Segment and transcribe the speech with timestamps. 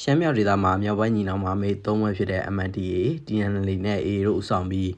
[0.00, 4.90] ရှမ်းမြောက်ဒေသမှာမြောက်ပိုင်းညီနောင်မမေသုံးဘွဲဖြစ်တဲ့ MNDAA, TNLA နဲ့ AA တို့ဦးဆောင်ပြီး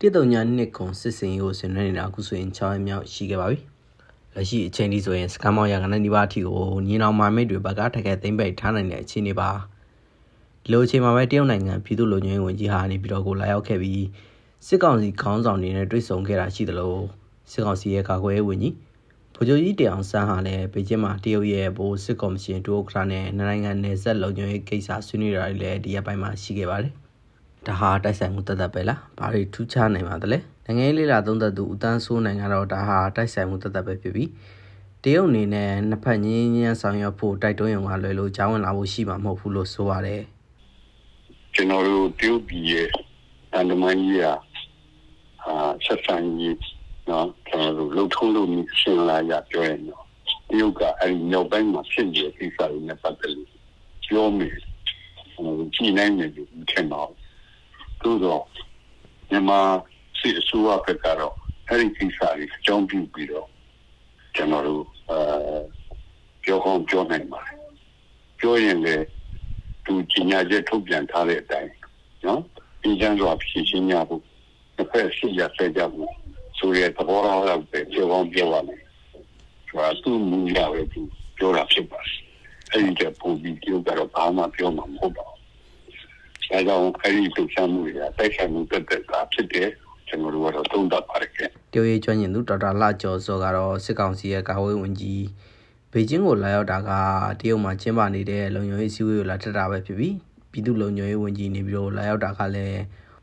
[0.00, 3.58] တစ်တုံညာနှစ်ခွန်စစ်စင်ရေးကိုဆင်နွှဲနေတာအခုဆိုရင်6ရက်မြောက်ရှိခဲ့ပါပြီ။
[4.34, 9.50] လက်ရှိအချိန်ထိဆိုရင်စကမ်းမောင်ရကနနီပါအထိကိုညီနောင်မမေတွေဘက်ကထက်ခဲသိမ့်ပိတ်ထားနိုင်တဲ့အခြေအနေပါ။
[10.64, 14.04] ဒီလိုအချိန်မှာပဲတရုတ်နိုင်ငံပြည်သူ့လူညွှန်ဝင်ကြီးဟာနေပြီးတော့ကိုလာရောက်ခဲ့ပြီး
[14.66, 16.94] စစ်ကောင်စီခေါင်းဆောင်တွေနဲ့တွေ့ဆုံခဲ့တာရှိသလို
[17.52, 18.74] စစ်ကောင်စီရဲ့ကာကွယ်ရေးဝန်ကြီး
[19.38, 26.92] ဗိုလ်ချုပ်ကြီးတောင်ဆန်းဟာလည်းဘေကျင်းမှာတရုတ်ရဲ့ဗိုလ်စစ်ကော်မရှင်ဒုဥက္ကဋ္ဌနဲ့နိုင်ငံနယ်စပ်လုံခြုံရေးကိစ္စဆွေးနွေးတာတွေလည်းဒီရက်ပိုင်းမှာရှိခဲ့ပါတယ်။
[27.66, 34.30] ဒါဟာတိုက်ဆိုင်မှုတသက်ပဲလား။ဘာတွေထူးခြားနိုင်ပါသလဲ။နိုင်ငံရေးလေးလာသုံးသက်သူဦးတန်းစိုးနိုင်ငံတော့ဒါဟာတိုက်ဆိုင်မှုတသက်ပဲဖြစ်ပြီး
[35.04, 40.22] တရုတ်အနေနဲ့နှစ်ဖက်ငင်းငင်းဆောင်ရွက်ဖို့တိုက်တွန်းရုံကလွယ်လို့ကြောင်းဝင်လာဖို့ရှိမှာမဟုတ်ဘူးလို့ဆိုပါတယ်။
[41.54, 42.88] ကျွန်တော်တို့တရုတ်ပြည်ရဲ့
[43.54, 44.26] အန်ဒမန်ကြီးက
[45.44, 46.56] အာဆက်ဆံရေး
[47.10, 48.48] နော် ကျွန်တော်တို့လှုပ်ထုံးလို့
[48.80, 50.04] ရှင်းလာရပြောရင်တော့
[50.48, 53.50] တရုတ်ကအဲဒီမြောက်ပိုင်းမှာဖြစ်နေတဲ့ကိစ္စတွေနဲ့ပတ်သက်လို့
[54.06, 54.56] ပြောမယ်
[55.34, 57.10] ဟိုကြည်နိုင်တယ်လို့ထင်တော့
[58.02, 58.42] သို့တော့
[59.30, 59.60] မြန်မာ
[60.18, 61.34] စစ်အစိုးရဘက်ကတော့
[61.68, 63.48] အဲဒီကိစ္စတွေအကြောင်းပြုပြီးတော့
[64.34, 65.18] ကျွန်တော်တို့အဲ
[66.44, 67.58] ပြောကောင်းပြောနိုင်ပါတယ်
[68.38, 69.04] ပြောရင်လည်း
[69.84, 71.70] သူကြီးညာချက်ထုတ်ပြန်ထားတဲ့အတိုင်း
[72.26, 72.40] နော်
[72.82, 74.22] ဒီကျန်းစွာဖြည့်ရှင်းရဖို့
[74.76, 76.12] တစ်ဖက်ရှိရဆက်ကြဖို့
[76.66, 77.38] ဆိုရသဘောထား
[77.70, 78.80] ပဲပြောကောင်းပြောပါမယ်
[79.68, 81.00] ဆိုတာသူ့မူရပဲသူ
[81.38, 82.18] ပြောတာဖြစ်ပါတယ်
[82.72, 85.40] အဲ့ဒီကပုံပြီးပြောတော့ဘာမှပြောမှာမဟုတ်ပါဘူး
[86.50, 89.68] အဲကြောင့်အဲ့ဒီတုံ့ပြန်မှုတွေကတိုက်ဆိုင်မှုတက်တက်ကဖြစ်တယ်
[90.08, 95.24] ကျွန်တော်တို့ကတော့သုံးသပ်ပါတယ်ခင်တရုတ်ရေးကျွမ်းကျင်သူဒေါက်တာလှကျော်စောကတော့စစ်ကောင်စီရဲ့ကာဝေးဝန်ကြီး
[95.92, 96.90] ဘေကျင်းကိုလာရောက်တာက
[97.40, 100.14] တရုတ်မှာကျင်းပနေတဲ့လုံခြုံရေးစည်းဝေးကိုလာထက်တာပဲဖြစ်ပြီး
[100.50, 102.80] ပြည်သူ့လုံခြုံရေးဝန်ကြီးနေပြီးတော့လာရောက်တာကလည်း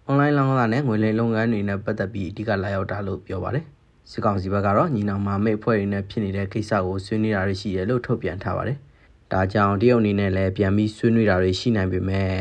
[0.08, 3.66] အွန်လိုင်းလောင်းကစားနဲ့ငွေလိမ်လုပ်ငန်းတွေနဲ့ပတ်သက်ပြီးအဓိကလာရောက်တာလို့ပြောပါတယ်။
[4.12, 8.78] စစ်ကောင်စီဘက်ကတော့ညီနောင်မာမိတ်အဖွဲ့တွေနဲ့ဖြစ်နေတဲ့ကိစ္စကိုဆွေးနွေးတာတွေရှိတယ်လို့ထုတ်ပြန်ထားပါတယ်။
[9.32, 12.34] ဒါကြောင့်တရုတ်အနေနဲ့လည်းပြန်ပြီးဆွေးနွေးတာတွေရှိနိုင်ပေမဲ့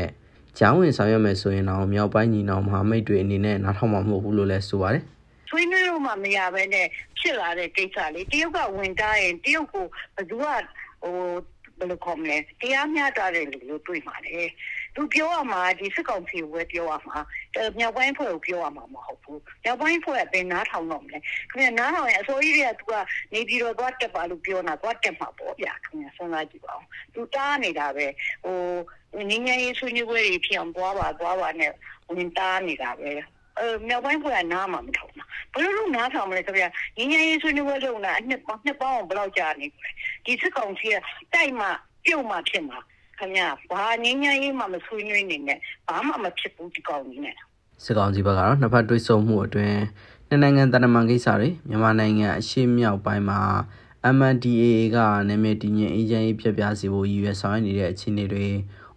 [0.59, 5.03] ကျောင်းဝင်ဆောင်ရွက်မယ်ဆိုရင်တော့မြောက်ပိုင်းညီနောင်မဟာမိတ်တွေအနေနဲ့နားထောင်မှာမဟုတ်ဘူးလို့လည်းဆိုပါတယ်။
[5.49, 6.87] ဆွေးနွေးလို့မှမရဘဲနဲ့
[7.19, 10.45] ဖြစ်လာတဲ့ကိစ္စလေးတရုတ်ကဝင်တားရင်တရုတ်ကိုဘယ်သူက
[11.03, 11.17] ဟို
[11.77, 14.37] ဘယ်လိုခေါ်မလဲတရားမျှတတဲ့လူလို့တွေ့မှာလေ
[14.95, 17.17] သူပြောရမှာဒီစစ်ကောင်စီကိုပဲပြောရမှာ
[17.77, 21.17] မြောက်ပိုင်းဖွဲ့ကိုပြောရမှာမဟုတ်ဘူးမြောက်ပိုင်းဖွဲ့ကဘယ်နားထောင်တော့မလဲ
[21.51, 22.93] ခင်ဗျနားထောင်ရင်အစိုးရတွေကသူက
[23.33, 28.05] နေပြီးတော့သွားတက်ပါလို့ပြောနေတာသွားတက်မှာပေါ့ဗျာခင်ဗျစဉ်းစားကြည့်ပါဦးသူတားနေတာပဲ
[28.43, 31.71] ဟိုငင်းငယ်ရေးဆွေးနွေးပွဲတွေဖြစ်အောင်သွားပါသွားပါနဲ့
[32.15, 33.11] ဝင်တားနေတာပဲ
[33.59, 36.63] အဲမြောက်ပိုင်းဖွဲ့ကနားမှာမထောင်ဘူးဘယ်လိုလုပ်နားထောင်မလဲဆိုပြ
[36.97, 39.89] ငင်းငယ်ရေးဆွေးနွေးပွဲလုပ်တာအနှစ်နှစ်ပေါင်းဘယ်လောက်ကြာနေလဲ
[40.25, 40.95] ဒီစစ်ကောင်စီက
[41.33, 41.67] တိုက်မှ
[42.05, 42.77] ပြုတ်မှဖြစ်မှာ
[43.23, 47.35] ခင်ဗျာဘာငင်းငယ်ရေးမှမဆွေးနွေးနေနဲ့ဘာမှမဖြစ်ဘူးဒီကောင်ကြီးနဲ့
[47.83, 49.79] စစ်ကောင်စီဘက်ကတော့နှစ်ဖက်တွိတ်ဆုံမှုအတွင်း
[50.27, 53.41] နှစ်နိုင်ငံတန်တမန်ကိစ္စတွေမြန်မာနိုင်ငံအရှေ့မြောက်ပိုင်းမှာ
[54.15, 54.97] MNDAA က
[55.29, 58.47] နာမည်တည်ငြိမ်အေဂျင့်ရေးပြပြစီဖို့ရည်ရွယ်ဆောင်ရွက်နေတဲ့အခြေအနေတွေ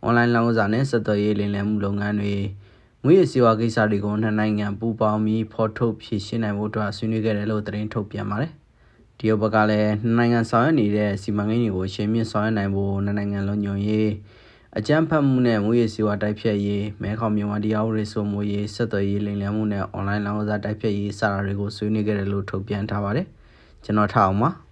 [0.02, 2.34] အွန်လိုင်းလောင်းကစားနဲ့ဆက်သွယ်ရေးလင်းလည်မှုလုပ်ငန်းတွေ
[3.04, 8.52] ငွေရစီဝါကိစ္စတွေကိုနှစ်နိုင်ငံပူးပေါင်းပြီးဖော်ထုတ်ဖြည့်ရှင်းနိုင်ဖို့အတွက်ဆွေးနွေးခဲ့တယ်လို့သတင်းထုတ်ပြန်ပါတယ်။
[9.20, 14.10] တရုတ်ဘက်ကလည်းနှစ်နိုင်ငံဆောင်ရွက်နေတဲ့စီမံကိန်းတွေကိုရှင်းပြဆောင်ရွက်နိုင်ဖို့နှစ်နိုင်ငံလုံးညွန်ရေး
[14.78, 23.26] အကြမ်းဖက်မှုနဲ့ငွေရစီဝါတိုက်ဖြတ်ရေးမဲခေါင်မြန်မာတရားဥပဒေစိုးမိုးရေးဆက်သွယ်ရေးလိမ်လည်မှုနဲ့အွန်လိုင်းလောင်းကစားတိုက်ဖြတ်ရေးစတာတွေကိုဆွေးနွေးခဲ့တယ်လို့ထုတ်ပြန်ထားပါတယ်။
[23.84, 24.50] ကျွန်တော်ထားအောင်ပါ။